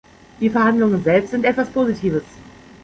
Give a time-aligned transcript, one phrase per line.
[0.39, 2.23] Die Verhandlungen selbst sind etwas Positives.